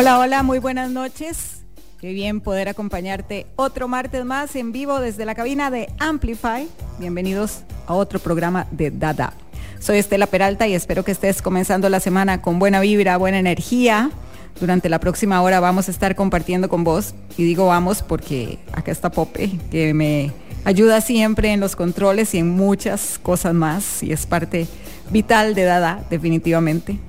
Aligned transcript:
Hola, 0.00 0.20
hola, 0.20 0.44
muy 0.44 0.60
buenas 0.60 0.92
noches. 0.92 1.64
Qué 2.00 2.12
bien 2.12 2.40
poder 2.40 2.68
acompañarte 2.68 3.48
otro 3.56 3.88
martes 3.88 4.24
más 4.24 4.54
en 4.54 4.70
vivo 4.70 5.00
desde 5.00 5.24
la 5.24 5.34
cabina 5.34 5.72
de 5.72 5.88
Amplify. 5.98 6.68
Bienvenidos 7.00 7.62
a 7.88 7.94
otro 7.94 8.20
programa 8.20 8.68
de 8.70 8.92
Dada. 8.92 9.32
Soy 9.80 9.98
Estela 9.98 10.28
Peralta 10.28 10.68
y 10.68 10.74
espero 10.74 11.04
que 11.04 11.10
estés 11.10 11.42
comenzando 11.42 11.88
la 11.88 11.98
semana 11.98 12.42
con 12.42 12.60
buena 12.60 12.78
vibra, 12.78 13.16
buena 13.16 13.40
energía. 13.40 14.12
Durante 14.60 14.88
la 14.88 15.00
próxima 15.00 15.42
hora 15.42 15.58
vamos 15.58 15.88
a 15.88 15.90
estar 15.90 16.14
compartiendo 16.14 16.68
con 16.68 16.84
vos. 16.84 17.16
Y 17.36 17.42
digo 17.42 17.66
vamos 17.66 18.04
porque 18.04 18.60
acá 18.74 18.92
está 18.92 19.10
Pope, 19.10 19.50
que 19.72 19.94
me 19.94 20.30
ayuda 20.64 21.00
siempre 21.00 21.52
en 21.52 21.58
los 21.58 21.74
controles 21.74 22.34
y 22.34 22.38
en 22.38 22.50
muchas 22.50 23.18
cosas 23.20 23.52
más. 23.52 24.04
Y 24.04 24.12
es 24.12 24.26
parte 24.26 24.68
vital 25.10 25.56
de 25.56 25.64
Dada, 25.64 26.04
definitivamente. 26.08 27.00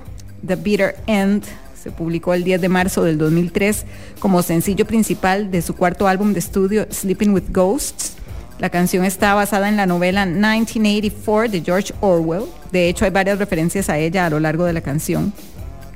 The 0.45 0.57
Bitter 0.57 0.97
End. 1.07 1.45
Se 1.81 1.91
publicó 1.91 2.33
el 2.33 2.43
10 2.43 2.59
de 2.59 2.67
marzo 2.67 3.05
del 3.05 3.17
2003 3.17 3.85
como 4.19 4.41
sencillo 4.41 4.85
principal 4.85 5.49
de 5.49 5.61
su 5.61 5.77
cuarto 5.77 6.09
álbum 6.09 6.33
de 6.33 6.39
estudio, 6.39 6.87
Sleeping 6.91 7.33
with 7.33 7.51
Ghosts. 7.51 8.17
La 8.59 8.69
canción 8.69 9.05
está 9.05 9.33
basada 9.33 9.69
en 9.69 9.77
la 9.77 9.85
novela 9.85 10.25
1984 10.25 11.51
de 11.51 11.61
George 11.61 11.93
Orwell. 12.01 12.49
De 12.73 12.89
hecho, 12.89 13.05
hay 13.05 13.11
varias 13.11 13.39
referencias 13.39 13.87
a 13.87 13.97
ella 13.97 14.25
a 14.25 14.29
lo 14.29 14.41
largo 14.41 14.65
de 14.65 14.73
la 14.73 14.81
canción 14.81 15.31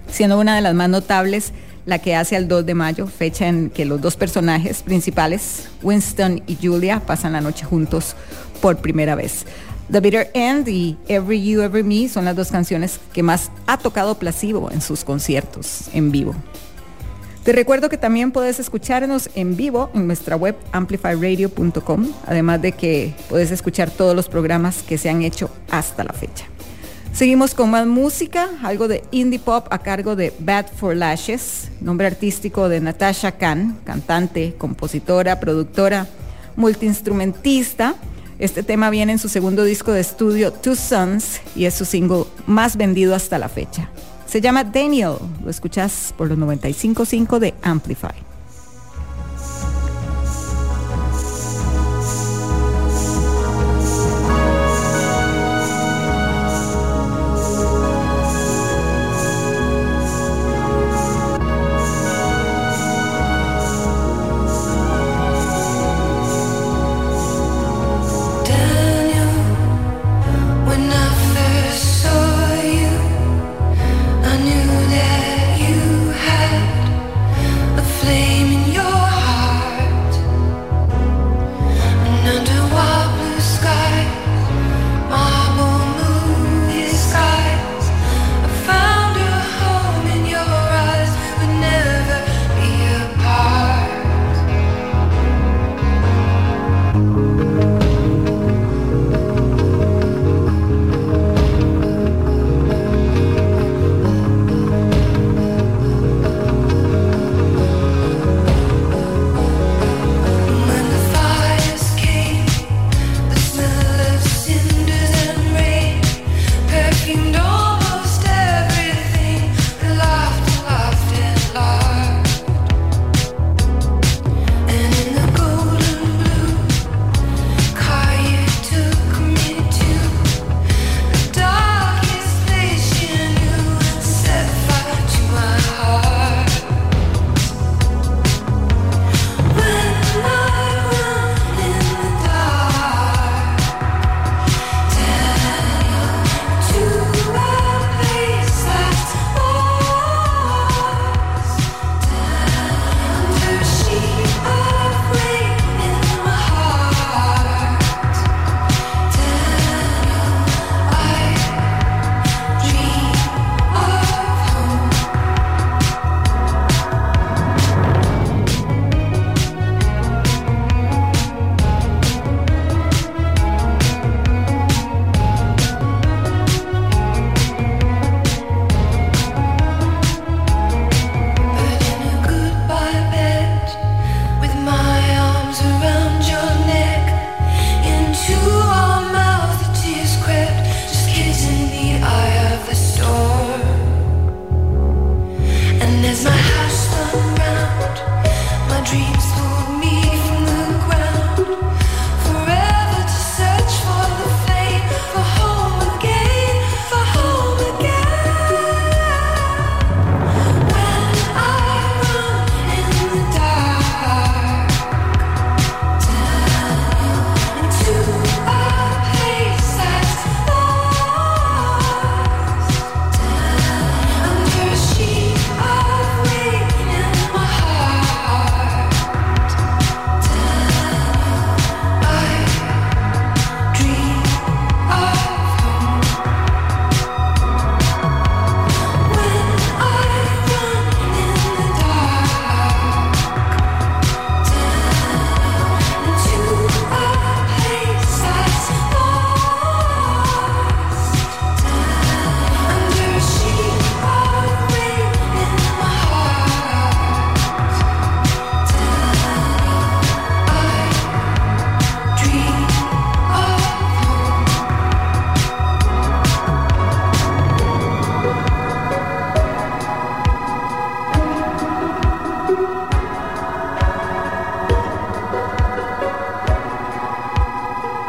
siendo 0.09 0.39
una 0.39 0.55
de 0.55 0.61
las 0.61 0.73
más 0.73 0.89
notables 0.89 1.53
la 1.85 1.99
que 1.99 2.15
hace 2.15 2.35
al 2.35 2.47
2 2.47 2.65
de 2.65 2.73
mayo, 2.73 3.07
fecha 3.07 3.47
en 3.47 3.69
que 3.69 3.85
los 3.85 4.01
dos 4.01 4.15
personajes 4.15 4.81
principales, 4.81 5.69
Winston 5.83 6.41
y 6.47 6.57
Julia, 6.61 6.99
pasan 7.05 7.33
la 7.33 7.41
noche 7.41 7.65
juntos 7.65 8.15
por 8.61 8.77
primera 8.77 9.15
vez. 9.15 9.45
The 9.91 9.99
Bitter 9.99 10.31
End 10.33 10.67
y 10.67 10.97
Every 11.07 11.43
You, 11.43 11.61
Every 11.61 11.83
Me 11.83 12.09
son 12.09 12.25
las 12.25 12.35
dos 12.35 12.51
canciones 12.51 12.99
que 13.13 13.21
más 13.21 13.51
ha 13.67 13.77
tocado 13.77 14.17
Placebo 14.17 14.71
en 14.71 14.81
sus 14.81 15.03
conciertos 15.03 15.89
en 15.93 16.11
vivo. 16.11 16.35
Te 17.43 17.51
recuerdo 17.51 17.89
que 17.89 17.99
también 17.99 18.31
puedes 18.31 18.59
escucharnos 18.59 19.29
en 19.35 19.55
vivo 19.55 19.91
en 19.93 20.07
nuestra 20.07 20.35
web 20.35 20.55
amplifyradio.com, 20.71 22.07
además 22.25 22.59
de 22.63 22.71
que 22.71 23.13
puedes 23.29 23.51
escuchar 23.51 23.91
todos 23.91 24.15
los 24.15 24.27
programas 24.27 24.81
que 24.81 24.97
se 24.97 25.11
han 25.11 25.21
hecho 25.21 25.51
hasta 25.69 26.03
la 26.03 26.13
fecha. 26.13 26.47
Seguimos 27.15 27.53
con 27.53 27.71
más 27.71 27.87
música, 27.87 28.49
algo 28.61 28.89
de 28.89 29.01
indie 29.11 29.39
pop 29.39 29.67
a 29.71 29.77
cargo 29.77 30.17
de 30.17 30.33
Bad 30.37 30.65
for 30.67 30.93
Lashes, 30.93 31.71
nombre 31.79 32.07
artístico 32.07 32.67
de 32.67 32.81
Natasha 32.81 33.31
Khan, 33.31 33.79
cantante, 33.85 34.55
compositora, 34.57 35.39
productora, 35.39 36.07
multiinstrumentista. 36.57 37.95
Este 38.37 38.63
tema 38.63 38.89
viene 38.89 39.13
en 39.13 39.19
su 39.19 39.29
segundo 39.29 39.63
disco 39.63 39.93
de 39.93 40.01
estudio, 40.01 40.51
Two 40.51 40.75
Sons, 40.75 41.39
y 41.55 41.63
es 41.63 41.73
su 41.75 41.85
single 41.85 42.25
más 42.47 42.75
vendido 42.75 43.15
hasta 43.15 43.39
la 43.39 43.47
fecha. 43.47 43.89
Se 44.27 44.41
llama 44.41 44.65
Daniel. 44.65 45.13
Lo 45.41 45.49
escuchas 45.49 46.13
por 46.17 46.27
los 46.27 46.37
95.5 46.37 47.39
de 47.39 47.53
Amplify. 47.61 48.24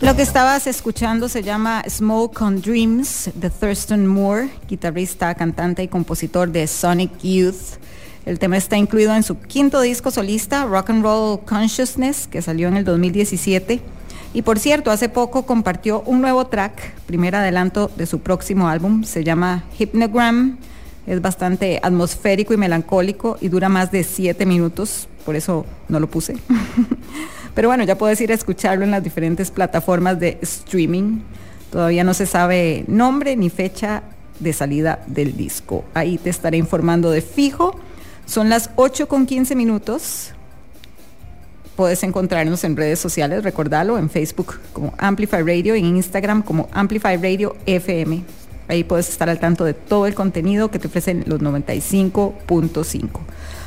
Lo 0.00 0.16
que 0.16 0.22
estabas 0.22 0.66
escuchando 0.66 1.28
se 1.28 1.42
llama 1.42 1.82
Smoke 1.88 2.40
on 2.42 2.60
Dreams 2.60 3.30
de 3.34 3.50
Thurston 3.50 4.06
Moore, 4.06 4.48
guitarrista, 4.68 5.34
cantante 5.34 5.82
y 5.82 5.88
compositor 5.88 6.50
de 6.50 6.66
Sonic 6.66 7.10
Youth. 7.22 7.78
El 8.24 8.38
tema 8.38 8.56
está 8.56 8.78
incluido 8.78 9.14
en 9.14 9.22
su 9.22 9.38
quinto 9.38 9.80
disco 9.82 10.10
solista, 10.10 10.64
Rock 10.64 10.90
and 10.90 11.02
Roll 11.02 11.40
Consciousness, 11.44 12.26
que 12.26 12.40
salió 12.40 12.68
en 12.68 12.78
el 12.78 12.84
2017. 12.84 13.82
Y 14.32 14.42
por 14.42 14.58
cierto, 14.58 14.90
hace 14.90 15.08
poco 15.08 15.44
compartió 15.44 16.02
un 16.06 16.20
nuevo 16.20 16.46
track, 16.46 16.94
primer 17.06 17.36
adelanto 17.36 17.90
de 17.96 18.06
su 18.06 18.20
próximo 18.20 18.68
álbum, 18.68 19.04
se 19.04 19.22
llama 19.22 19.64
Hypnogram. 19.78 20.56
Es 21.06 21.20
bastante 21.20 21.80
atmosférico 21.82 22.54
y 22.54 22.56
melancólico 22.56 23.36
y 23.40 23.48
dura 23.48 23.68
más 23.68 23.92
de 23.92 24.04
siete 24.04 24.46
minutos, 24.46 25.08
por 25.26 25.36
eso 25.36 25.66
no 25.88 26.00
lo 26.00 26.08
puse. 26.08 26.36
Pero 27.54 27.68
bueno, 27.68 27.84
ya 27.84 27.96
puedes 27.96 28.20
ir 28.20 28.32
a 28.32 28.34
escucharlo 28.34 28.84
en 28.84 28.90
las 28.90 29.02
diferentes 29.02 29.50
plataformas 29.50 30.18
de 30.18 30.38
streaming. 30.42 31.20
Todavía 31.70 32.04
no 32.04 32.14
se 32.14 32.26
sabe 32.26 32.84
nombre 32.88 33.36
ni 33.36 33.50
fecha 33.50 34.02
de 34.40 34.52
salida 34.52 35.00
del 35.06 35.36
disco. 35.36 35.84
Ahí 35.94 36.18
te 36.18 36.30
estaré 36.30 36.56
informando 36.56 37.10
de 37.10 37.20
fijo. 37.20 37.78
Son 38.26 38.48
las 38.48 38.70
8 38.76 39.08
con 39.08 39.26
15 39.26 39.54
minutos. 39.54 40.32
Puedes 41.76 42.02
encontrarnos 42.04 42.62
en 42.62 42.76
redes 42.76 43.00
sociales, 43.00 43.42
recordalo, 43.42 43.98
en 43.98 44.08
Facebook 44.08 44.60
como 44.72 44.94
Amplify 44.98 45.42
Radio 45.42 45.74
en 45.74 45.84
Instagram 45.84 46.42
como 46.42 46.68
Amplify 46.72 47.16
Radio 47.16 47.56
FM. 47.66 48.22
Ahí 48.68 48.84
puedes 48.84 49.08
estar 49.08 49.28
al 49.28 49.40
tanto 49.40 49.64
de 49.64 49.74
todo 49.74 50.06
el 50.06 50.14
contenido 50.14 50.70
que 50.70 50.78
te 50.78 50.86
ofrecen 50.86 51.24
los 51.26 51.40
95.5. 51.40 53.08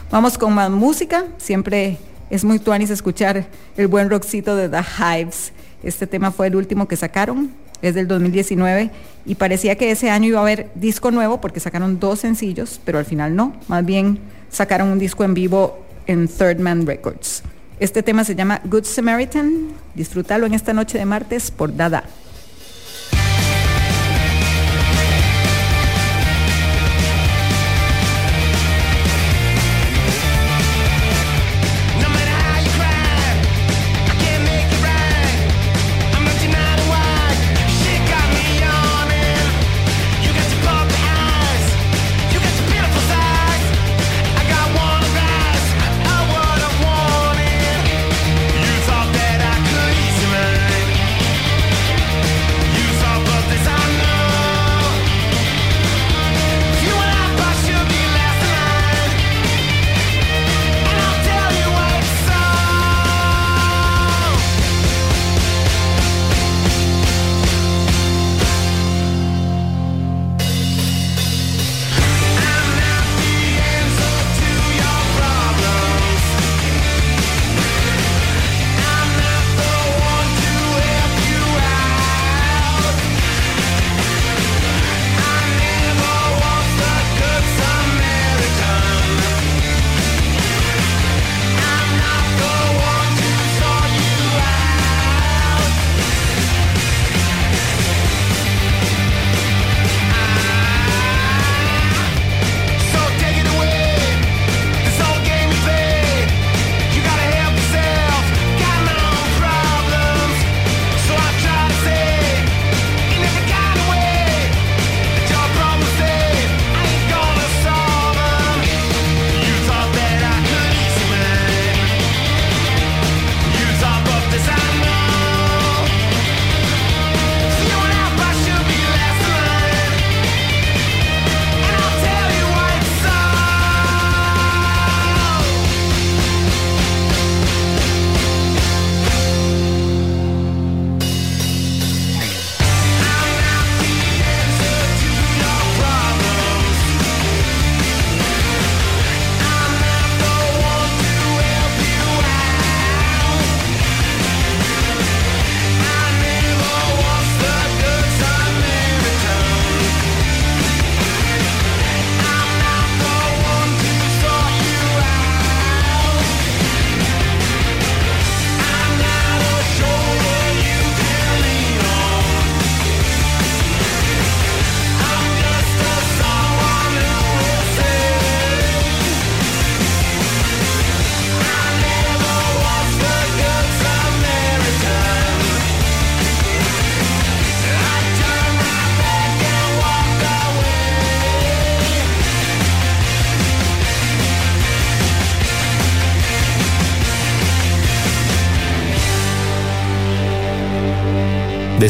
Vamos 0.09 0.37
con 0.37 0.53
más 0.53 0.71
música, 0.71 1.25
siempre 1.37 1.97
es 2.29 2.43
muy 2.43 2.59
tuanis 2.59 2.89
escuchar 2.89 3.47
el 3.77 3.87
buen 3.87 4.09
rockcito 4.09 4.55
de 4.55 4.69
The 4.69 4.81
Hives. 4.99 5.53
Este 5.83 6.07
tema 6.07 6.31
fue 6.31 6.47
el 6.47 6.55
último 6.55 6.87
que 6.87 6.95
sacaron, 6.95 7.51
es 7.81 7.95
del 7.95 8.07
2019 8.07 8.89
y 9.25 9.35
parecía 9.35 9.75
que 9.75 9.91
ese 9.91 10.09
año 10.09 10.27
iba 10.27 10.39
a 10.39 10.41
haber 10.41 10.69
disco 10.75 11.11
nuevo 11.11 11.39
porque 11.39 11.59
sacaron 11.59 11.99
dos 11.99 12.19
sencillos, 12.19 12.81
pero 12.83 12.97
al 12.97 13.05
final 13.05 13.35
no, 13.35 13.55
más 13.67 13.85
bien 13.85 14.19
sacaron 14.49 14.89
un 14.89 14.99
disco 14.99 15.23
en 15.23 15.33
vivo 15.33 15.85
en 16.07 16.27
Third 16.27 16.59
Man 16.59 16.85
Records. 16.85 17.43
Este 17.79 18.01
tema 18.01 18.23
se 18.23 18.33
llama 18.35 18.59
Good 18.65 18.85
Samaritan. 18.85 19.67
Disfrútalo 19.93 20.47
en 20.47 20.55
esta 20.55 20.73
noche 20.73 20.97
de 20.97 21.05
martes 21.05 21.51
por 21.51 21.75
Dada. 21.75 22.03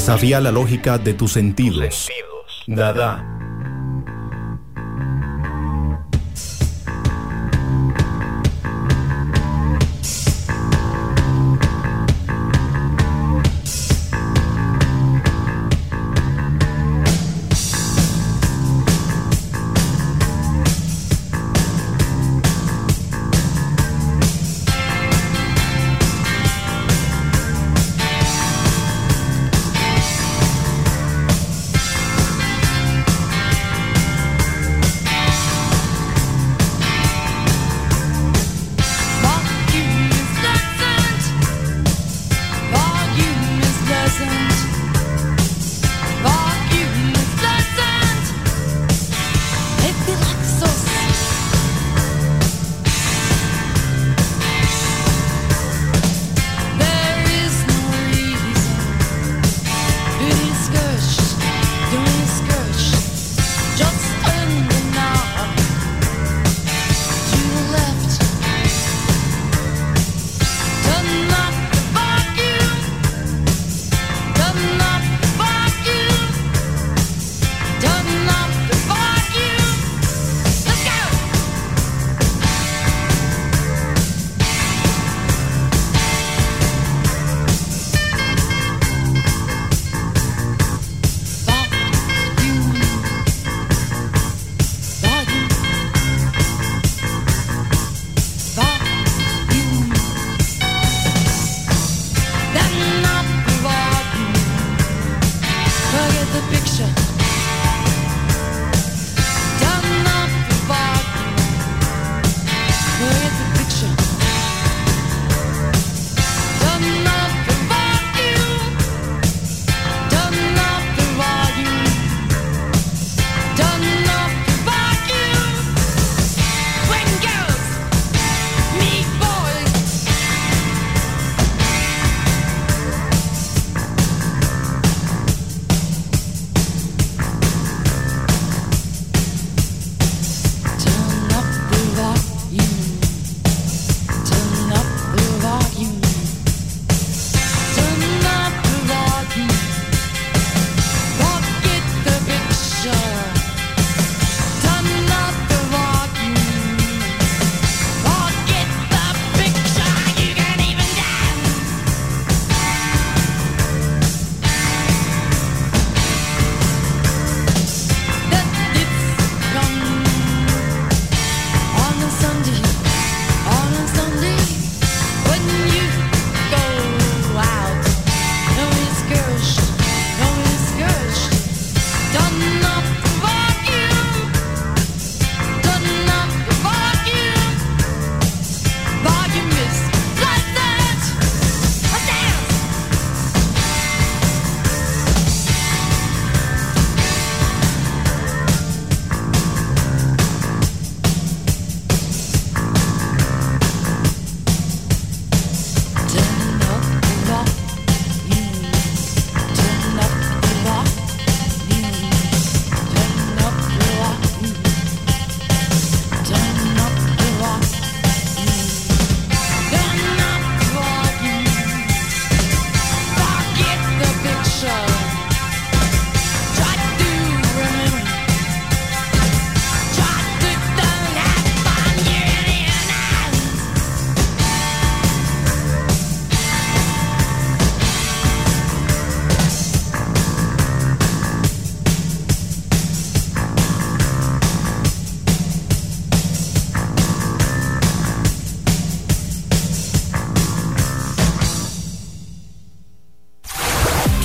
Desafía 0.08 0.40
la 0.40 0.54
lógica 0.54 0.98
de 0.98 1.14
tus 1.14 1.34
sentidos. 1.34 2.08
Dada. 2.66 3.47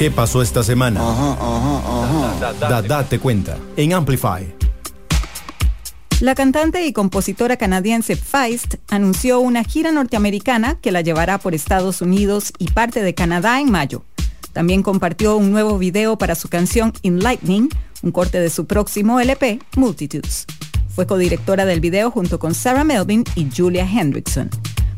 ¿Qué 0.03 0.11
pasó 0.11 0.43
esta 0.43 0.65
semana? 0.65 1.01
Dada 2.59 3.05
te 3.09 3.21
cuenta 3.21 3.57
en 3.77 3.93
Amplify. 3.93 4.53
La 6.19 6.35
cantante 6.35 6.85
y 6.85 6.93
compositora 6.93 7.57
canadiense 7.57 8.17
Feist 8.17 8.75
anunció 8.89 9.39
una 9.39 9.63
gira 9.63 9.93
norteamericana 9.93 10.77
que 10.81 10.91
la 10.91 11.03
llevará 11.03 11.39
por 11.39 11.55
Estados 11.55 12.03
Unidos 12.03 12.53
y 12.59 12.67
parte 12.73 13.01
de 13.01 13.15
Canadá 13.15 13.61
en 13.61 13.71
mayo. 13.71 14.03
También 14.53 14.83
compartió 14.83 15.37
un 15.37 15.53
nuevo 15.53 15.79
video 15.79 16.19
para 16.19 16.35
su 16.35 16.49
canción 16.49 16.93
In 17.03 17.21
Lightning, 17.21 17.69
un 18.03 18.11
corte 18.11 18.41
de 18.41 18.51
su 18.51 18.67
próximo 18.67 19.21
LP, 19.21 19.61
Multitudes. 19.77 20.47
Fue 20.89 21.07
codirectora 21.07 21.65
del 21.65 21.79
video 21.79 22.11
junto 22.11 22.41
con 22.41 22.55
Sarah 22.55 22.83
Melvin 22.83 23.23
y 23.37 23.47
Julia 23.57 23.89
Hendrickson. 23.89 24.51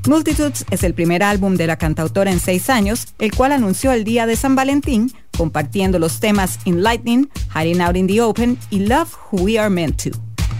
Multitudes 0.06 0.66
es 0.70 0.82
el 0.82 0.92
primer 0.92 1.22
álbum 1.22 1.56
de 1.56 1.66
la 1.66 1.78
cantautora 1.78 2.30
en 2.30 2.38
seis 2.38 2.68
años, 2.68 3.14
el 3.18 3.32
cual 3.32 3.52
anunció 3.52 3.90
el 3.92 4.04
día 4.04 4.26
de 4.26 4.36
San 4.36 4.54
Valentín, 4.54 5.10
compartiendo 5.36 5.98
los 5.98 6.20
temas 6.20 6.58
In 6.66 6.82
Lightning, 6.82 7.30
Hiding 7.54 7.80
Out 7.80 7.96
in 7.96 8.06
the 8.06 8.20
Open 8.20 8.58
y 8.68 8.80
Love 8.80 9.08
Who 9.30 9.42
We 9.42 9.58
Are 9.58 9.70
Meant 9.70 10.02
To. 10.02 10.10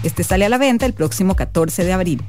Este 0.03 0.23
sale 0.23 0.45
a 0.45 0.49
la 0.49 0.57
venta 0.57 0.87
el 0.87 0.93
próximo 0.93 1.35
14 1.35 1.83
de 1.83 1.93
abril. 1.93 2.23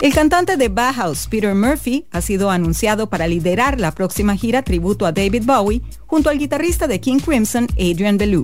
El 0.00 0.12
cantante 0.12 0.56
de 0.56 0.68
Bauhaus, 0.68 1.28
Peter 1.28 1.54
Murphy, 1.54 2.06
ha 2.10 2.20
sido 2.20 2.50
anunciado 2.50 3.08
para 3.08 3.28
liderar 3.28 3.78
la 3.78 3.92
próxima 3.92 4.36
gira 4.36 4.62
tributo 4.62 5.06
a 5.06 5.12
David 5.12 5.44
Bowie 5.44 5.82
junto 6.06 6.30
al 6.30 6.38
guitarrista 6.38 6.88
de 6.88 7.00
King 7.00 7.20
Crimson, 7.20 7.68
Adrian 7.78 8.18
Belew. 8.18 8.42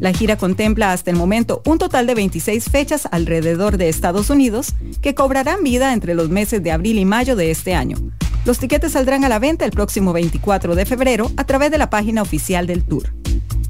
La 0.00 0.12
gira 0.12 0.36
contempla 0.36 0.92
hasta 0.92 1.10
el 1.10 1.16
momento 1.16 1.60
un 1.66 1.78
total 1.78 2.06
de 2.06 2.14
26 2.14 2.64
fechas 2.70 3.08
alrededor 3.10 3.78
de 3.78 3.88
Estados 3.88 4.30
Unidos 4.30 4.74
que 5.02 5.14
cobrarán 5.14 5.64
vida 5.64 5.92
entre 5.92 6.14
los 6.14 6.28
meses 6.28 6.62
de 6.62 6.70
abril 6.70 6.98
y 6.98 7.04
mayo 7.04 7.34
de 7.34 7.50
este 7.50 7.74
año. 7.74 7.96
Los 8.44 8.58
tiquetes 8.58 8.92
saldrán 8.92 9.24
a 9.24 9.28
la 9.28 9.40
venta 9.40 9.64
el 9.64 9.72
próximo 9.72 10.12
24 10.12 10.74
de 10.74 10.86
febrero 10.86 11.30
a 11.36 11.44
través 11.44 11.70
de 11.70 11.78
la 11.78 11.90
página 11.90 12.22
oficial 12.22 12.66
del 12.66 12.84
tour. 12.84 13.12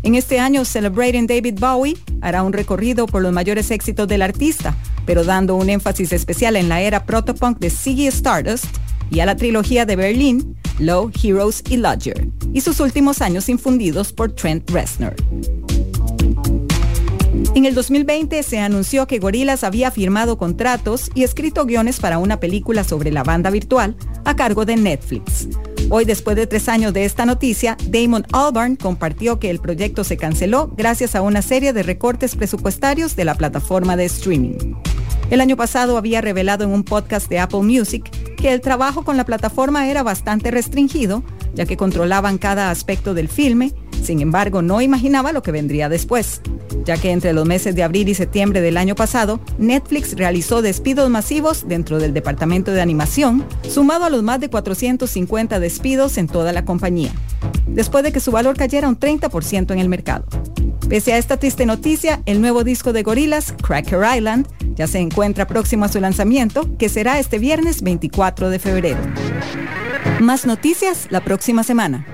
En 0.03 0.15
este 0.15 0.39
año, 0.39 0.65
Celebrating 0.65 1.27
David 1.27 1.59
Bowie 1.59 1.97
hará 2.21 2.43
un 2.43 2.53
recorrido 2.53 3.07
por 3.07 3.23
los 3.23 3.33
mayores 3.33 3.71
éxitos 3.71 4.07
del 4.07 4.23
artista, 4.23 4.77
pero 5.07 5.25
dando 5.25 5.57
un 5.57 5.71
énfasis 5.71 6.13
especial 6.13 6.57
en 6.57 6.69
la 6.69 6.81
era 6.83 7.05
protopunk 7.05 7.59
de 7.59 7.71
Ziggy 7.71 8.07
Stardust 8.07 8.67
y 9.11 9.21
a 9.21 9.27
la 9.27 9.37
trilogía 9.37 9.87
de 9.87 9.97
Berlín, 9.97 10.57
Low, 10.79 11.11
Heroes 11.23 11.65
y 11.69 11.79
Lodger, 11.79 12.29
y 12.53 12.61
sus 12.61 12.79
últimos 12.81 13.23
años 13.23 13.49
infundidos 13.49 14.13
por 14.13 14.33
Trent 14.33 14.71
Reznor. 14.71 15.17
En 17.55 17.65
el 17.65 17.75
2020 17.75 18.43
se 18.43 18.59
anunció 18.59 19.07
que 19.07 19.19
Gorillaz 19.19 19.65
había 19.65 19.91
firmado 19.91 20.39
contratos 20.39 21.11
y 21.15 21.25
escrito 21.25 21.65
guiones 21.65 21.99
para 21.99 22.19
una 22.19 22.39
película 22.39 22.85
sobre 22.85 23.11
la 23.11 23.25
banda 23.25 23.51
virtual 23.51 23.97
a 24.25 24.37
cargo 24.37 24.65
de 24.65 24.77
Netflix. 24.77 25.49
Hoy, 25.91 26.05
después 26.05 26.37
de 26.37 26.47
tres 26.47 26.69
años 26.69 26.93
de 26.93 27.05
esta 27.07 27.25
noticia, 27.25 27.77
Damon 27.89 28.27
Albarn 28.33 28.77
compartió 28.77 29.39
que 29.41 29.51
el 29.51 29.59
proyecto 29.59 30.05
se 30.05 30.19
canceló 30.19 30.71
gracias 30.77 31.15
a 31.15 31.23
una 31.23 31.41
serie 31.41 31.73
de 31.73 31.83
recortes 31.83 32.37
presupuestarios 32.37 33.17
de 33.17 33.25
la 33.25 33.35
plataforma 33.35 33.97
de 33.97 34.05
streaming. 34.05 34.75
El 35.31 35.41
año 35.41 35.57
pasado 35.57 35.97
había 35.97 36.21
revelado 36.21 36.65
en 36.65 36.71
un 36.71 36.85
podcast 36.85 37.29
de 37.29 37.39
Apple 37.39 37.63
Music 37.63 38.11
que 38.37 38.53
el 38.53 38.61
trabajo 38.61 39.05
con 39.05 39.17
la 39.17 39.25
plataforma 39.25 39.89
era 39.89 40.03
bastante 40.03 40.51
restringido, 40.51 41.23
ya 41.55 41.67
que 41.67 41.77
controlaban 41.77 42.39
cada 42.39 42.71
aspecto 42.71 43.15
del 43.15 43.29
filme, 43.29 43.73
sin 44.03 44.21
embargo 44.21 44.63
no 44.63 44.81
imaginaba 44.81 45.33
lo 45.33 45.43
que 45.43 45.53
vendría 45.53 45.89
después, 45.89 46.41
ya 46.85 46.97
que 46.97 47.11
entre 47.11 47.33
los 47.33 47.47
meses 47.47 47.75
de 47.75 47.83
abril 47.83 48.09
y 48.09 48.15
septiembre 48.15 48.61
del 48.61 48.77
año 48.77 48.95
pasado, 48.95 49.41
Netflix 49.59 50.17
realizó 50.17 50.63
despidos 50.63 51.11
masivos 51.11 51.67
dentro 51.69 51.99
del 51.99 52.15
departamento 52.15 52.73
de 52.73 52.81
animación, 52.81 53.45
sumado 53.69 54.05
a 54.05 54.11
los 54.11 54.23
más 54.23 54.41
de 54.41 54.51
450 54.51 55.61
despidos 55.61 56.19
en 56.19 56.29
toda 56.29 56.53
la 56.53 56.65
compañía, 56.65 57.13
después 57.67 58.05
de 58.05 58.13
que 58.13 58.21
su 58.21 58.31
valor 58.31 58.57
cayera 58.57 58.89
un 58.89 58.99
30% 58.99 59.73
en 59.73 59.79
el 59.79 59.89
mercado. 59.89 60.25
Pese 60.89 61.13
a 61.13 61.19
esta 61.19 61.37
triste 61.37 61.67
noticia, 61.67 62.23
el 62.25 62.41
nuevo 62.41 62.65
disco 62.65 62.95
de 62.95 63.03
Gorillaz, 63.03 63.53
Cracker 63.63 64.01
Island, 64.17 64.49
ya 64.75 64.87
se 64.87 65.01
encuentra 65.01 65.47
próximo 65.47 65.85
a 65.85 65.89
su 65.89 66.01
lanzamiento, 66.01 66.67
que 66.79 66.89
será 66.89 67.19
este 67.19 67.39
viernes 67.39 67.83
24 67.83 68.49
de 68.49 68.59
febrero. 68.59 68.99
Más 70.21 70.47
noticias 70.47 71.07
la 71.11 71.21
próxima 71.21 71.63
semana. 71.63 72.05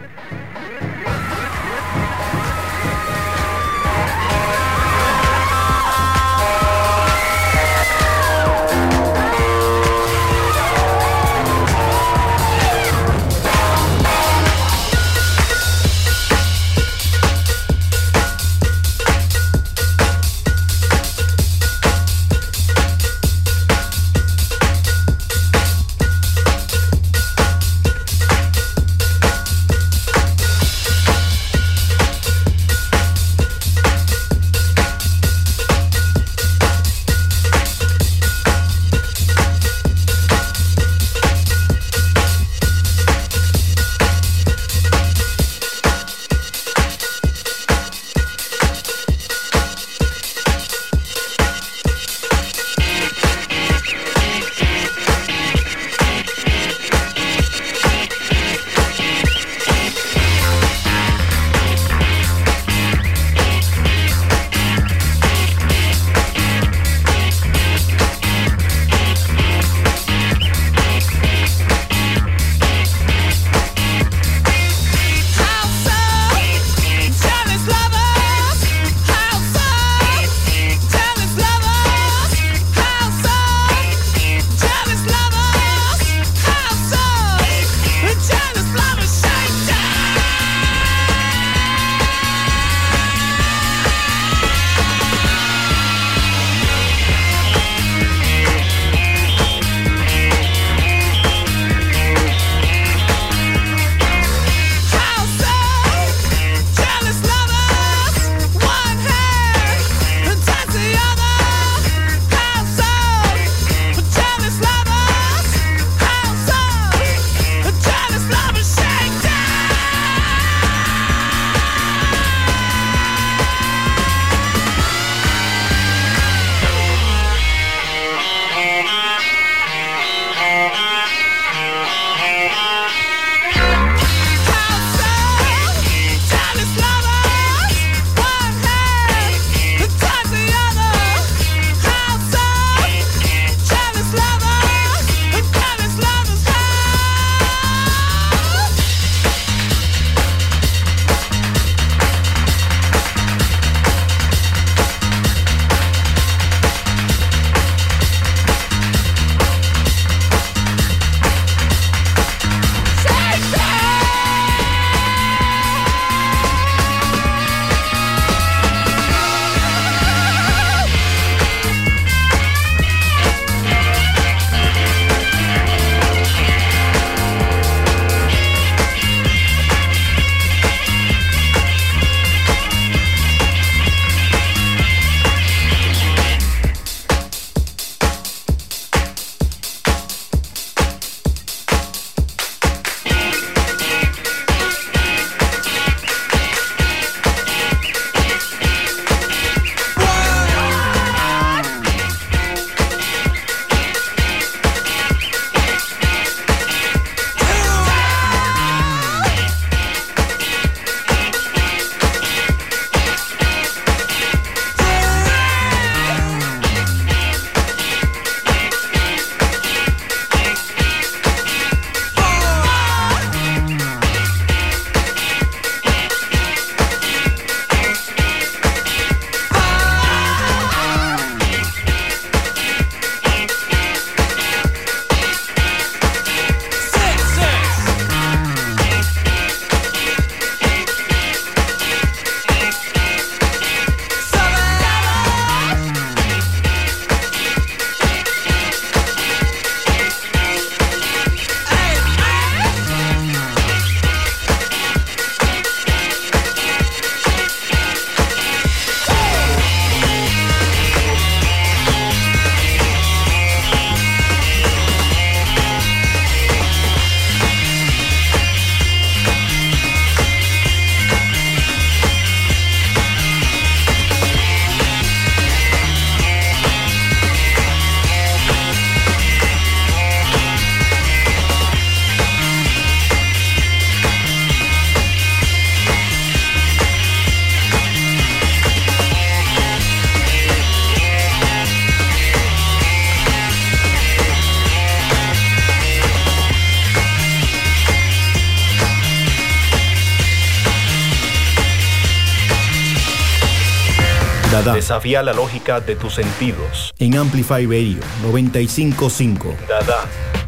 Canadá. 304.65 304.77
Desafía 304.77 305.23
la 305.23 305.33
lógica 305.33 305.81
de 305.81 305.97
tus 305.97 306.15
sentidos. 306.15 306.93
En 306.99 307.17
Amplify 307.17 307.67
Radio 307.67 307.99
955. 308.23 309.55
Dada. 309.69 310.44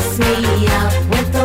wakes 0.00 0.18
me 0.18 0.66
up 0.68 0.92
with 1.10 1.32
the 1.32 1.39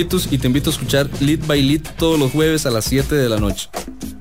Y 0.00 0.38
te 0.38 0.46
invito 0.46 0.70
a 0.70 0.72
escuchar 0.72 1.10
Lead 1.20 1.40
by 1.46 1.62
Lead 1.62 1.82
todos 1.98 2.18
los 2.18 2.32
jueves 2.32 2.64
a 2.64 2.70
las 2.70 2.86
7 2.86 3.14
de 3.14 3.28
la 3.28 3.36
noche. 3.36 3.68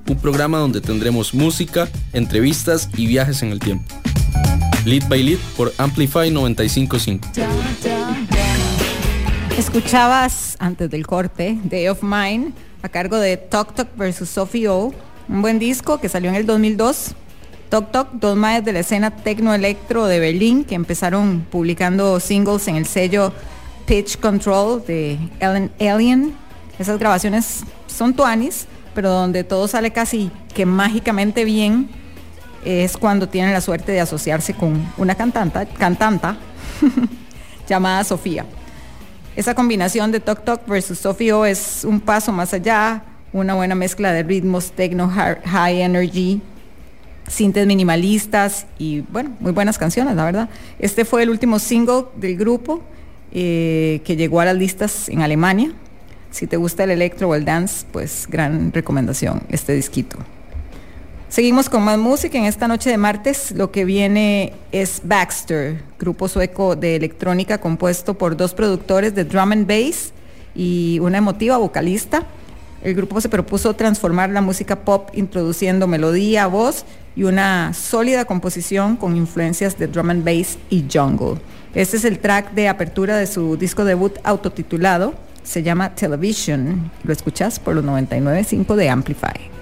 Un 0.10 0.18
programa 0.18 0.58
donde 0.58 0.82
tendremos 0.82 1.34
música, 1.34 1.88
entrevistas 2.12 2.90
y 2.98 3.08
viajes 3.08 3.44
en 3.44 3.52
el 3.52 3.60
tiempo. 3.60 3.86
Lead 4.84 5.08
by 5.08 5.24
Lead 5.24 5.38
por 5.56 5.74
Amplify 5.78 6.30
955. 6.32 7.30
Escuchabas 9.58 10.58
antes 10.60 10.90
del 10.90 11.08
corte 11.08 11.58
Day 11.64 11.88
of 11.88 12.04
Mine 12.04 12.52
a 12.82 12.90
cargo 12.90 13.18
de 13.18 13.38
Tok 13.38 13.74
Tok 13.74 13.88
vs. 13.96 14.28
Sophie 14.28 14.68
O, 14.68 14.94
un 15.30 15.42
buen 15.42 15.60
disco 15.60 16.02
que 16.02 16.10
salió 16.10 16.30
en 16.30 16.36
el 16.36 16.46
2002. 16.46 17.16
Tok 17.70 17.92
Tok, 17.94 18.12
dos 18.16 18.36
maestros 18.36 18.66
de 18.66 18.74
la 18.74 18.80
escena 18.80 19.12
tecno 19.12 19.54
electro 19.54 20.08
de 20.08 20.20
Berlín 20.20 20.66
que 20.66 20.76
empezaron 20.76 21.48
publicando 21.50 22.20
singles 22.20 22.68
en 22.68 22.76
el 22.76 22.86
sello 22.86 23.32
Pitch 23.90 24.20
Control 24.20 24.86
de 24.86 25.18
Ellen 25.40 25.72
Alien. 25.80 26.36
Esas 26.78 27.00
grabaciones 27.00 27.64
son 27.88 28.14
tuanis, 28.14 28.68
pero 28.94 29.10
donde 29.10 29.44
todo 29.44 29.68
sale 29.68 29.90
casi 29.90 30.30
que 30.54 30.64
mágicamente 30.64 31.44
bien 31.44 31.90
es 32.64 32.96
cuando 32.96 33.28
tienen 33.28 33.52
la 33.52 33.62
suerte 33.62 33.92
de 33.92 34.00
asociarse 34.00 34.54
con 34.54 34.86
una 34.96 35.16
cantanta, 35.16 35.66
cantanta 35.66 36.38
llamada 37.68 38.04
Sofía. 38.04 38.46
Esa 39.36 39.56
combinación 39.56 40.12
de 40.12 40.20
Tok 40.20 40.46
Tok 40.46 40.68
versus 40.68 41.00
Sofío 41.00 41.44
es 41.44 41.84
un 41.84 42.00
paso 42.00 42.32
más 42.32 42.54
allá, 42.54 43.02
una 43.34 43.56
buena 43.56 43.74
mezcla 43.74 44.14
de 44.14 44.22
ritmos 44.22 44.72
techno 44.72 45.10
high 45.10 45.82
energy, 45.82 46.44
cintas 47.28 47.66
minimalistas 47.66 48.68
y 48.78 49.00
bueno, 49.10 49.36
muy 49.40 49.52
buenas 49.52 49.80
canciones, 49.80 50.16
la 50.16 50.26
verdad. 50.26 50.50
Este 50.78 51.06
fue 51.06 51.24
el 51.24 51.32
último 51.32 51.58
single 51.58 52.06
del 52.18 52.38
grupo 52.38 52.84
eh, 53.32 54.02
que 54.04 54.16
llegó 54.16 54.40
a 54.40 54.46
las 54.46 54.56
listas 54.56 55.10
en 55.10 55.22
Alemania. 55.22 55.72
Si 56.32 56.48
te 56.48 56.58
gusta 56.58 56.84
el 56.84 56.92
electro 56.92 57.30
o 57.30 57.36
el 57.36 57.46
dance, 57.46 57.86
pues 57.92 58.28
gran 58.30 58.72
recomendación 58.72 59.42
este 59.50 59.74
disquito. 59.74 60.18
Seguimos 61.30 61.70
con 61.70 61.84
más 61.84 62.00
música. 62.00 62.40
En 62.40 62.46
esta 62.46 62.68
noche 62.68 62.90
de 62.90 62.98
martes 62.98 63.52
lo 63.52 63.72
que 63.72 63.86
viene 63.86 64.54
es 64.72 65.02
Baxter, 65.04 65.84
grupo 66.00 66.28
sueco 66.28 66.76
de 66.76 66.96
electrónica 66.96 67.60
compuesto 67.60 68.16
por 68.16 68.36
dos 68.36 68.56
productores 68.56 69.14
de 69.14 69.26
drum 69.26 69.52
and 69.52 69.68
bass 69.68 70.12
y 70.56 70.98
una 71.00 71.20
emotiva 71.20 71.58
vocalista. 71.58 72.24
El 72.82 72.96
grupo 72.96 73.22
se 73.22 73.30
propuso 73.30 73.76
transformar 73.76 74.32
la 74.32 74.42
música 74.42 74.78
pop 74.78 75.10
introduciendo 75.14 75.86
melodía, 75.86 76.48
voz 76.48 76.84
y 77.16 77.26
una 77.26 77.74
sólida 77.76 78.26
composición 78.26 78.96
con 78.96 79.16
influencias 79.16 79.78
de 79.78 79.86
drum 79.86 80.10
and 80.10 80.26
bass 80.26 80.58
y 80.70 80.86
jungle. 80.92 81.40
Este 81.76 81.98
es 81.98 82.06
el 82.06 82.20
track 82.20 82.54
de 82.54 82.68
apertura 82.68 83.18
de 83.18 83.28
su 83.28 83.56
disco 83.56 83.86
debut 83.86 84.18
autotitulado. 84.24 85.14
Se 85.44 85.62
llama 85.62 85.94
Television. 85.94 86.92
Lo 87.04 87.14
escuchas 87.14 87.60
por 87.60 87.76
los 87.76 87.86
99.5 87.86 88.76
de 88.76 88.90
Amplify. 88.90 89.59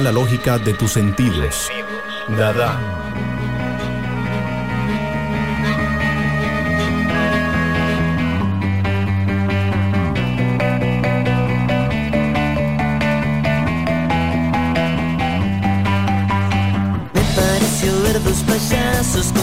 la 0.00 0.12
lógica 0.12 0.58
de 0.58 0.74
tus 0.74 0.92
sentidos. 0.92 1.70
Dada. 2.28 2.78
Me 17.12 17.22
pareció 17.36 18.02
ver 18.02 18.22
dos 18.22 18.42
payasos 18.42 19.33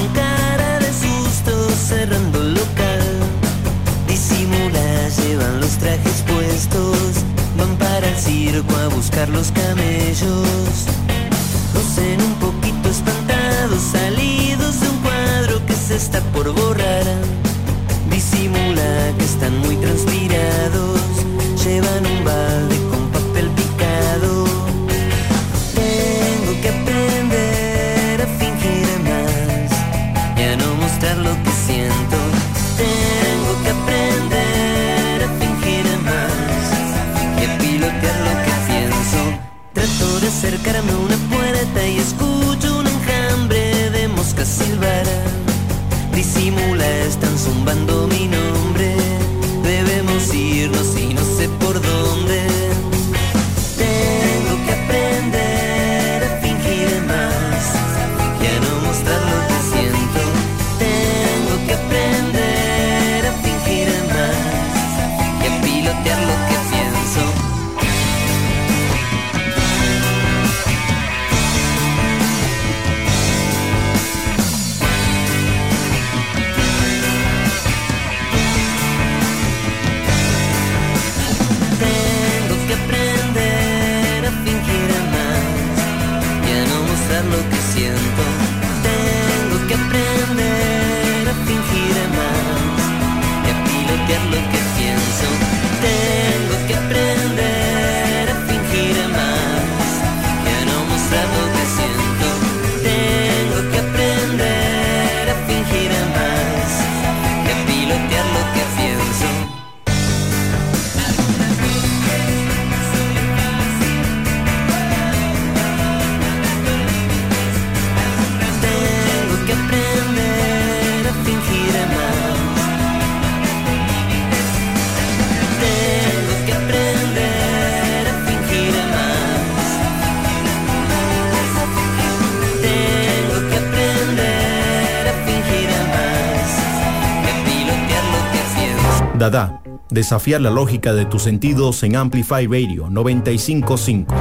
Dada, 139.18 139.62
desafiar 139.90 140.42
la 140.42 140.50
lógica 140.50 140.94
de 140.94 141.06
tus 141.06 141.24
sentidos 141.24 141.84
en 141.84 141.96
Amplify 141.96 142.48
Radio 142.48 142.90
955. 142.90 144.16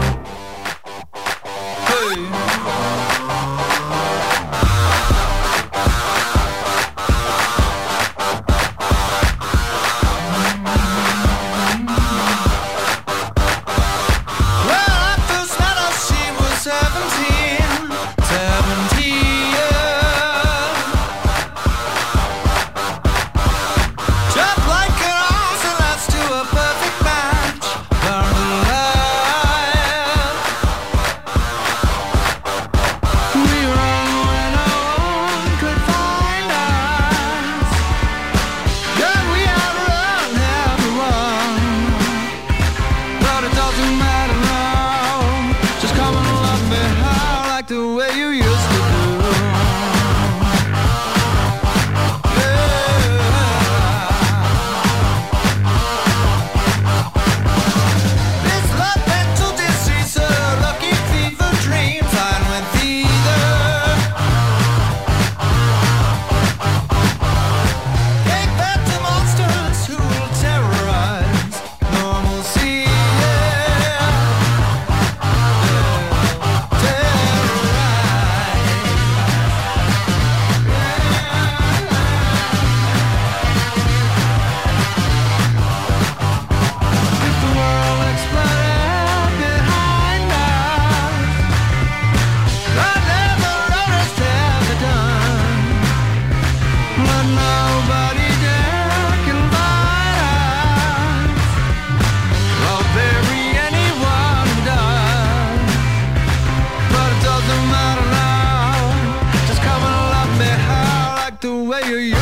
fire 111.81 111.99
you 112.01 112.20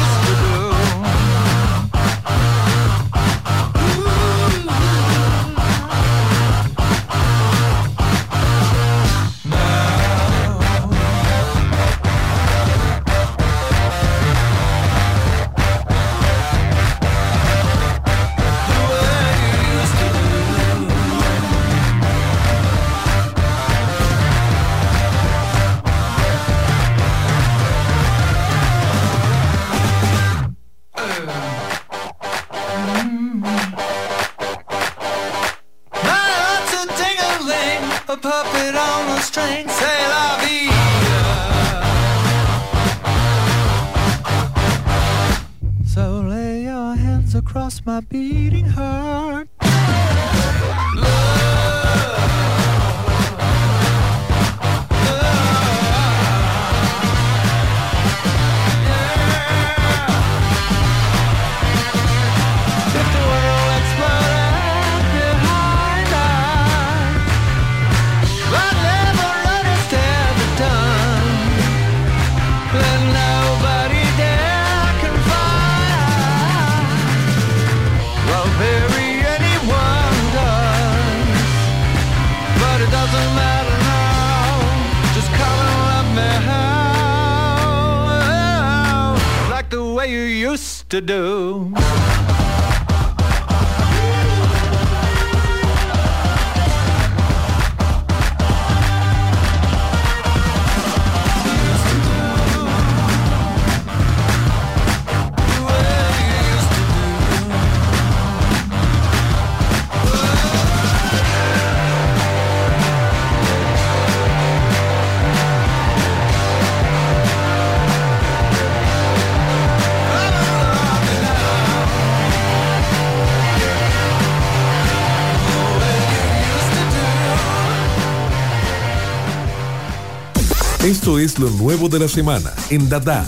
Esto 130.89 131.18
es 131.18 131.39
lo 131.39 131.51
nuevo 131.51 131.86
de 131.91 131.99
la 131.99 132.09
semana 132.09 132.51
en 132.70 132.89
Dada. 132.89 133.26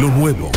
Lo 0.00 0.08
nuevo. 0.08 0.50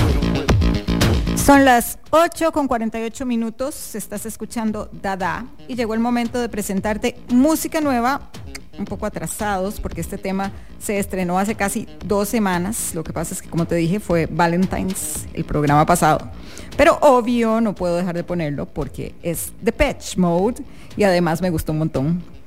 Son 1.35 1.63
las 1.63 1.99
8 2.09 2.51
con 2.51 2.67
48 2.67 3.27
minutos, 3.27 3.93
estás 3.93 4.25
escuchando 4.25 4.89
Dada 4.91 5.45
y 5.67 5.75
llegó 5.75 5.93
el 5.93 5.99
momento 5.99 6.41
de 6.41 6.49
presentarte 6.49 7.15
música 7.31 7.79
nueva, 7.79 8.31
un 8.79 8.85
poco 8.85 9.05
atrasados 9.05 9.79
porque 9.79 10.01
este 10.01 10.17
tema 10.17 10.51
se 10.79 10.97
estrenó 10.97 11.37
hace 11.37 11.53
casi 11.53 11.87
dos 12.03 12.27
semanas, 12.27 12.95
lo 12.95 13.03
que 13.03 13.13
pasa 13.13 13.35
es 13.35 13.43
que 13.43 13.49
como 13.49 13.67
te 13.67 13.75
dije 13.75 13.99
fue 13.99 14.25
Valentine's 14.25 15.27
el 15.35 15.45
programa 15.45 15.85
pasado, 15.85 16.31
pero 16.75 16.97
obvio 17.01 17.61
no 17.61 17.75
puedo 17.75 17.97
dejar 17.97 18.15
de 18.15 18.23
ponerlo 18.23 18.65
porque 18.65 19.13
es 19.21 19.53
The 19.63 19.71
Patch 19.71 20.17
Mode 20.17 20.63
y 20.97 21.03
además 21.03 21.39
me 21.39 21.51
gustó 21.51 21.71
un 21.71 21.77
montón. 21.77 22.38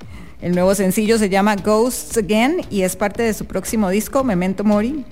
El 0.43 0.57
nuevo 0.57 0.75
sencillo 0.75 1.19
se 1.19 1.29
llama 1.29 1.55
Ghosts 1.55 2.19
Again 2.19 2.63
y 2.69 2.83
es 2.83 2.97
parte 2.97 3.23
de 3.23 3.33
su 3.33 3.45
próximo 3.45 3.91
disco 3.91 4.25
Memento 4.25 4.65
Mori, 4.65 5.05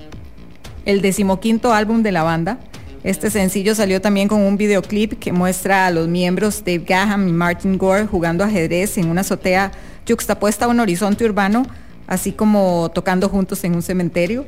el 0.84 1.00
decimoquinto 1.02 1.72
álbum 1.72 2.02
de 2.02 2.10
la 2.10 2.24
banda. 2.24 2.58
Este 3.04 3.30
sencillo 3.30 3.76
salió 3.76 4.00
también 4.00 4.26
con 4.26 4.40
un 4.40 4.56
videoclip 4.56 5.20
que 5.20 5.30
muestra 5.30 5.86
a 5.86 5.92
los 5.92 6.08
miembros 6.08 6.64
Dave 6.64 6.84
Gaham 6.84 7.28
y 7.28 7.32
Martin 7.32 7.78
Gore 7.78 8.06
jugando 8.06 8.42
ajedrez 8.42 8.98
en 8.98 9.08
una 9.08 9.20
azotea 9.20 9.70
juxtapuesta 10.06 10.64
a 10.64 10.68
un 10.68 10.80
horizonte 10.80 11.24
urbano, 11.24 11.64
así 12.08 12.32
como 12.32 12.90
tocando 12.92 13.28
juntos 13.28 13.62
en 13.62 13.76
un 13.76 13.82
cementerio. 13.82 14.46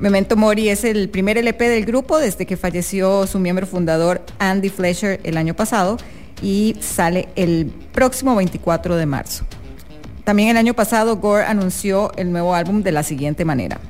Memento 0.00 0.36
Mori 0.36 0.70
es 0.70 0.84
el 0.84 1.10
primer 1.10 1.36
LP 1.36 1.68
del 1.68 1.84
grupo 1.84 2.18
desde 2.18 2.46
que 2.46 2.56
falleció 2.56 3.26
su 3.26 3.38
miembro 3.38 3.66
fundador 3.66 4.22
Andy 4.38 4.70
Fletcher 4.70 5.20
el 5.22 5.36
año 5.36 5.52
pasado 5.52 5.98
y 6.40 6.76
sale 6.80 7.28
el 7.36 7.66
próximo 7.92 8.34
24 8.36 8.96
de 8.96 9.04
marzo. 9.04 9.44
También 10.28 10.50
el 10.50 10.58
año 10.58 10.74
pasado 10.74 11.16
Gore 11.16 11.46
anunció 11.46 12.12
el 12.16 12.30
nuevo 12.30 12.54
álbum 12.54 12.82
de 12.82 12.92
la 12.92 13.02
siguiente 13.02 13.46
manera. 13.46 13.80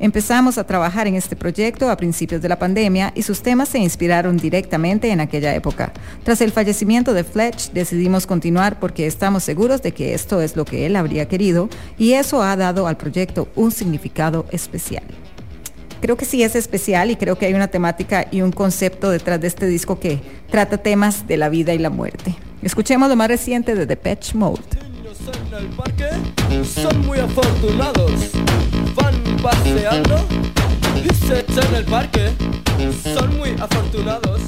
Empezamos 0.00 0.58
a 0.58 0.66
trabajar 0.66 1.06
en 1.06 1.14
este 1.14 1.34
proyecto 1.34 1.88
a 1.88 1.96
principios 1.96 2.42
de 2.42 2.50
la 2.50 2.58
pandemia 2.58 3.10
y 3.14 3.22
sus 3.22 3.40
temas 3.40 3.70
se 3.70 3.78
inspiraron 3.78 4.36
directamente 4.36 5.10
en 5.10 5.20
aquella 5.20 5.54
época. 5.54 5.94
Tras 6.24 6.42
el 6.42 6.52
fallecimiento 6.52 7.14
de 7.14 7.24
Fletch 7.24 7.70
decidimos 7.72 8.26
continuar 8.26 8.78
porque 8.80 9.06
estamos 9.06 9.44
seguros 9.44 9.80
de 9.80 9.92
que 9.92 10.12
esto 10.12 10.42
es 10.42 10.56
lo 10.56 10.66
que 10.66 10.84
él 10.84 10.94
habría 10.94 11.26
querido 11.26 11.70
y 11.96 12.12
eso 12.12 12.42
ha 12.42 12.54
dado 12.54 12.86
al 12.86 12.98
proyecto 12.98 13.48
un 13.56 13.72
significado 13.72 14.44
especial. 14.50 15.04
Creo 16.02 16.18
que 16.18 16.26
sí 16.26 16.42
es 16.42 16.54
especial 16.54 17.10
y 17.10 17.16
creo 17.16 17.38
que 17.38 17.46
hay 17.46 17.54
una 17.54 17.68
temática 17.68 18.26
y 18.30 18.42
un 18.42 18.52
concepto 18.52 19.08
detrás 19.08 19.40
de 19.40 19.46
este 19.46 19.66
disco 19.66 19.98
que 19.98 20.20
trata 20.50 20.76
temas 20.76 21.26
de 21.26 21.38
la 21.38 21.48
vida 21.48 21.72
y 21.72 21.78
la 21.78 21.88
muerte. 21.88 22.36
Escuchemos 22.60 23.08
lo 23.08 23.16
más 23.16 23.28
reciente 23.28 23.74
de 23.74 23.86
The 23.86 23.96
Patch 23.96 24.34
Mode. 24.34 24.91
En 25.28 25.54
el 25.54 25.66
parque 25.76 26.08
son 26.64 27.06
muy 27.06 27.18
afortunados. 27.18 28.12
Van 28.94 29.14
paseando 29.42 30.16
y 30.96 31.14
se 31.14 31.40
echan 31.40 31.74
el 31.74 31.84
parque. 31.84 32.30
Son 33.14 33.36
muy 33.36 33.50
afortunados. 33.50 34.40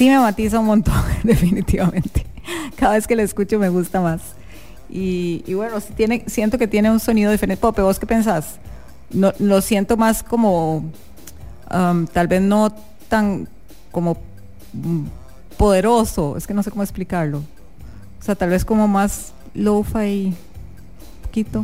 Sí 0.00 0.08
me 0.08 0.18
matiza 0.18 0.58
un 0.58 0.64
montón, 0.64 0.94
definitivamente. 1.24 2.24
Cada 2.76 2.94
vez 2.94 3.06
que 3.06 3.14
la 3.14 3.22
escucho 3.22 3.58
me 3.58 3.68
gusta 3.68 4.00
más. 4.00 4.22
Y, 4.88 5.44
y 5.46 5.52
bueno, 5.52 5.78
sí 5.78 5.92
tiene, 5.94 6.24
siento 6.26 6.56
que 6.56 6.66
tiene 6.66 6.90
un 6.90 7.00
sonido 7.00 7.30
diferente. 7.30 7.60
Pope, 7.60 7.82
¿vos 7.82 7.98
qué 7.98 8.06
pensás? 8.06 8.58
No, 9.10 9.34
lo 9.38 9.60
siento 9.60 9.98
más 9.98 10.22
como, 10.22 10.90
um, 11.70 12.06
tal 12.06 12.28
vez 12.28 12.40
no 12.40 12.74
tan 13.10 13.46
como 13.92 14.16
mm, 14.72 15.02
poderoso, 15.58 16.34
es 16.38 16.46
que 16.46 16.54
no 16.54 16.62
sé 16.62 16.70
cómo 16.70 16.82
explicarlo. 16.82 17.42
O 18.18 18.22
sea, 18.22 18.34
tal 18.34 18.48
vez 18.48 18.64
como 18.64 18.88
más 18.88 19.34
lo-fi, 19.52 20.32
poquito, 21.20 21.62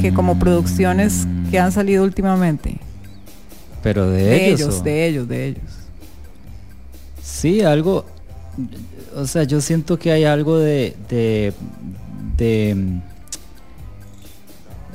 que 0.00 0.12
como 0.12 0.40
producciones 0.40 1.24
que 1.52 1.60
han 1.60 1.70
salido 1.70 2.02
últimamente. 2.02 2.80
Pero 3.80 4.10
de, 4.10 4.24
De 4.24 4.46
ellos. 4.48 4.60
ellos, 4.60 4.80
¿o? 4.80 4.82
de 4.82 5.06
ellos, 5.06 5.28
de 5.28 5.46
ellos. 5.46 5.79
Sí, 7.22 7.62
algo. 7.62 8.04
O 9.16 9.26
sea, 9.26 9.44
yo 9.44 9.60
siento 9.60 9.98
que 9.98 10.12
hay 10.12 10.24
algo 10.24 10.58
de. 10.58 10.96
de. 11.08 11.52
de, 12.36 13.00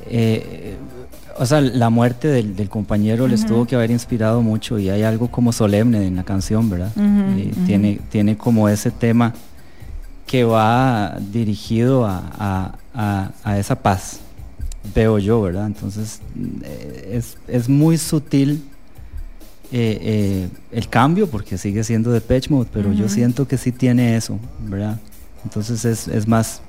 eh, 0.08 0.76
o 1.38 1.46
sea, 1.46 1.60
la 1.60 1.90
muerte 1.90 2.30
del, 2.30 2.56
del 2.56 2.70
compañero 2.70 3.28
les 3.28 3.42
Ujú. 3.42 3.50
tuvo 3.50 3.66
que 3.66 3.76
haber 3.76 3.92
inspirado 3.92 4.42
mucho 4.42 4.80
y 4.80 4.90
hay 4.90 5.04
algo 5.04 5.30
como 5.30 5.52
solemne 5.52 6.08
en 6.08 6.16
la 6.16 6.24
canción, 6.24 6.70
¿verdad? 6.70 6.92
Ujú. 6.96 7.66
tiene, 7.66 8.00
tiene 8.10 8.38
como 8.38 8.70
ese 8.70 8.90
tema 8.92 9.34
que 10.26 10.44
va 10.46 11.18
dirigido 11.34 12.06
a, 12.06 12.24
a- 12.40 12.76
a- 12.94 13.32
a 13.44 13.60
esa 13.60 13.76
paz, 13.76 14.20
veo 14.96 15.20
yo, 15.20 15.42
¿verdad? 15.42 15.66
Entonces, 15.68 16.22
eh, 16.64 17.10
es, 17.14 17.38
es 17.50 17.68
muy 17.68 17.98
sutil 17.98 18.64
eh, 19.72 19.98
eh, 20.02 20.50
el 20.72 20.88
cambio, 20.90 21.28
porque 21.28 21.58
sigue 21.58 21.84
siendo 21.84 22.12
de 22.12 22.22
Mode, 22.50 22.70
pero 22.74 22.94
yo 22.94 23.10
siento 23.10 23.48
que 23.48 23.58
sí 23.58 23.72
tiene 23.72 24.16
eso, 24.16 24.40
¿verdad? 24.68 25.00
Entonces 25.44 25.84
es, 25.86 26.08
es 26.08 26.28
más 26.28 26.62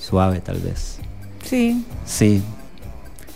suave 0.00 0.40
tal 0.40 0.58
vez. 0.58 0.98
Sí. 1.44 1.84
Sí, 2.06 2.42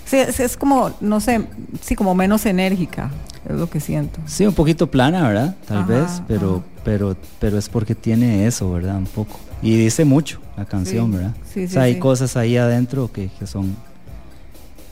Sí, 0.04 0.18
es, 0.18 0.38
es 0.38 0.56
como, 0.56 0.92
no 1.00 1.18
sé, 1.18 1.44
sí, 1.80 1.96
como 1.96 2.14
menos 2.14 2.46
enérgica, 2.46 3.10
es 3.48 3.56
lo 3.56 3.68
que 3.68 3.80
siento. 3.80 4.20
sí, 4.26 4.46
un 4.46 4.54
poquito 4.54 4.88
plana, 4.88 5.26
¿verdad? 5.26 5.56
Tal 5.66 5.78
Ajá, 5.78 5.86
vez, 5.88 6.22
pero, 6.28 6.62
pero, 6.84 7.16
pero 7.40 7.58
es 7.58 7.68
porque 7.68 7.96
tiene 7.96 8.46
eso, 8.46 8.70
¿verdad? 8.70 8.98
Un 8.98 9.06
poco. 9.06 9.40
Y 9.62 9.76
dice 9.76 10.04
mucho 10.04 10.40
la 10.56 10.64
canción, 10.64 11.10
Sí, 11.10 11.16
¿verdad? 11.16 11.34
sí, 11.52 11.64
O 11.64 11.66
sí, 11.66 11.72
sea, 11.74 11.82
hay 11.82 11.98
cosas 11.98 12.36
ahí 12.36 12.56
adentro 12.56 13.10
que, 13.10 13.30
que 13.36 13.48
son, 13.48 13.74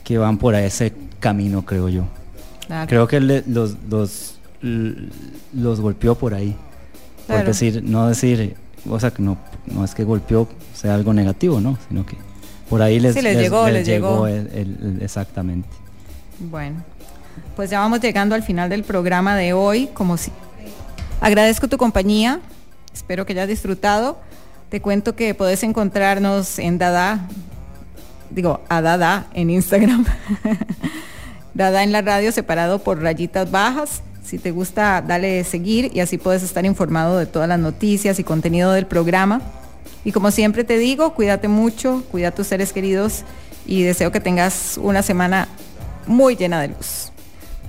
que 0.03 0.17
van 0.17 0.37
por 0.37 0.53
ese 0.55 0.91
camino, 1.21 1.63
creo 1.65 1.87
yo. 1.87 2.03
Claro. 2.67 2.87
Creo 2.87 3.07
que 3.07 3.19
le- 3.19 3.43
los, 3.47 3.75
los, 3.89 4.35
golpeó 5.79 6.15
por 6.15 6.33
ahí. 6.33 6.55
Por 7.27 7.43
decir, 7.45 7.83
no 7.83 8.07
decir, 8.07 8.55
o 8.89 8.99
sea, 8.99 9.11
que 9.11 9.21
no, 9.21 9.37
no 9.65 9.83
es 9.83 9.95
que 9.95 10.03
golpeó 10.03 10.47
sea 10.73 10.93
algo 10.95 11.13
negativo, 11.13 11.59
¿no? 11.59 11.77
Sino 11.87 12.05
que 12.05 12.15
por 12.69 12.81
ahí 12.81 12.99
les, 12.99 13.15
Sí, 13.15 13.21
les 13.21 13.37
llegó, 13.37 13.67
les 13.69 13.85
llegó. 13.87 14.27
el- 14.27 14.47
el- 14.53 14.77
el- 14.81 15.01
exactamente. 15.01 15.69
Bueno, 16.39 16.83
pues 17.55 17.69
ya 17.69 17.79
vamos 17.79 17.99
llegando 18.01 18.35
al 18.35 18.43
final 18.43 18.69
del 18.69 18.83
programa 18.83 19.35
de 19.35 19.53
hoy. 19.53 19.89
Como 19.93 20.17
si 20.17 20.31
agradezco 21.21 21.67
tu 21.67 21.77
compañía, 21.77 22.39
espero 22.93 23.25
que 23.25 23.33
hayas 23.33 23.47
disfrutado. 23.47 24.19
Te 24.69 24.81
cuento 24.81 25.15
que 25.15 25.33
podés 25.33 25.63
encontrarnos 25.63 26.59
en 26.59 26.77
Dada, 26.77 27.27
digo, 28.29 28.61
a 28.69 28.81
Dada 28.81 29.27
en 29.33 29.49
Instagram. 29.49 30.05
Dada 31.55 31.83
en 31.83 31.93
la 31.93 32.01
radio 32.01 32.33
separado 32.33 32.79
por 32.79 33.01
rayitas 33.01 33.49
bajas. 33.49 34.03
Si 34.25 34.37
te 34.37 34.51
gusta, 34.51 35.01
dale 35.01 35.43
seguir 35.45 35.89
y 35.93 36.01
así 36.01 36.17
puedes 36.17 36.43
estar 36.43 36.65
informado 36.65 37.17
de 37.17 37.25
todas 37.25 37.47
las 37.47 37.59
noticias 37.59 38.19
y 38.19 38.25
contenido 38.25 38.73
del 38.73 38.85
programa. 38.85 39.41
Y 40.03 40.11
como 40.11 40.31
siempre 40.31 40.65
te 40.65 40.77
digo, 40.77 41.13
cuídate 41.13 41.47
mucho, 41.47 42.03
cuida 42.11 42.27
a 42.27 42.31
tus 42.31 42.47
seres 42.47 42.73
queridos 42.73 43.23
y 43.65 43.83
deseo 43.83 44.11
que 44.11 44.19
tengas 44.19 44.77
una 44.81 45.01
semana 45.01 45.47
muy 46.07 46.35
llena 46.35 46.59
de 46.59 46.67
luz. 46.69 47.11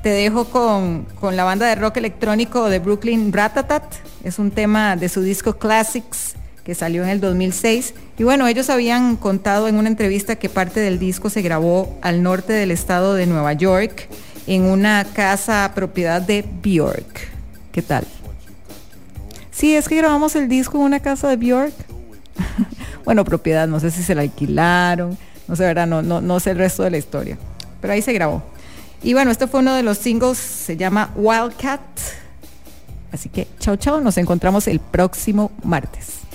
Te 0.03 0.09
dejo 0.09 0.47
con, 0.47 1.07
con 1.21 1.37
la 1.37 1.45
banda 1.45 1.67
de 1.67 1.77
rock 1.77 1.99
electrónico 1.99 2.69
de 2.69 2.81
Brooklyn 2.81 3.33
Ratatat. 3.33 3.85
Es 4.25 4.39
un 4.39 4.51
tema 4.51 4.97
de 4.97 5.09
su 5.09 5.23
disco 5.23 5.59
Classics 5.59 6.36
que 6.67 6.75
salió 6.75 7.05
en 7.05 7.11
el 7.11 7.21
2006. 7.21 7.95
Y 8.19 8.25
bueno, 8.25 8.49
ellos 8.49 8.71
habían 8.71 9.15
contado 9.15 9.69
en 9.69 9.77
una 9.77 9.89
entrevista 9.89 10.35
que 10.35 10.49
parte 10.49 10.81
del 10.81 10.99
disco 10.99 11.31
se 11.31 11.41
grabó 11.41 11.97
al 12.03 12.25
norte 12.25 12.53
del 12.53 12.73
estado 12.73 13.15
de 13.15 13.25
Nueva 13.27 13.53
York 13.53 14.09
en 14.49 14.65
una 14.65 15.07
casa 15.15 15.71
propiedad 15.77 16.21
de 16.21 16.45
Bjork. 16.65 17.29
¿Qué 17.71 17.83
tal? 17.83 18.05
Sí, 19.53 19.77
es 19.77 19.89
que 19.89 19.95
grabamos 19.95 20.35
el 20.35 20.49
disco 20.49 20.79
en 20.79 20.83
una 20.83 20.99
casa 20.99 21.29
de 21.29 21.37
Bjork. 21.37 21.73
bueno, 23.05 23.25
propiedad, 23.25 23.69
no 23.69 23.79
sé 23.79 23.93
si 23.93 24.03
se 24.03 24.17
la 24.17 24.23
alquilaron, 24.23 25.17
no 25.47 25.55
sé, 25.55 25.63
¿verdad? 25.63 25.87
No, 25.87 26.03
no, 26.03 26.21
no 26.21 26.41
sé 26.41 26.51
el 26.51 26.59
resto 26.59 26.83
de 26.83 26.91
la 26.91 26.99
historia. 26.99 27.39
Pero 27.81 27.93
ahí 27.93 28.03
se 28.03 28.13
grabó. 28.13 28.43
Y 29.05 29.15
bueno, 29.15 29.31
este 29.31 29.47
fue 29.47 29.61
uno 29.61 29.73
de 29.73 29.85
los 29.85 29.99
singles, 29.99 30.37
se 30.37 30.77
llama 30.77 31.13
Wildcat. 31.15 31.81
Así 33.13 33.29
que 33.29 33.47
chao, 33.61 33.77
chao, 33.77 34.01
nos 34.01 34.19
encontramos 34.19 34.67
el 34.67 34.81
próximo 34.81 35.53
martes. 35.63 36.26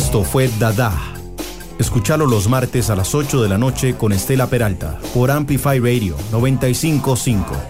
Esto 0.00 0.24
fue 0.24 0.48
Dada. 0.58 0.98
Escuchalo 1.78 2.24
los 2.24 2.48
martes 2.48 2.88
a 2.88 2.96
las 2.96 3.14
8 3.14 3.42
de 3.42 3.50
la 3.50 3.58
noche 3.58 3.96
con 3.98 4.12
Estela 4.12 4.46
Peralta 4.46 4.98
por 5.12 5.30
Amplify 5.30 5.78
Radio 5.78 6.16
955. 6.32 7.69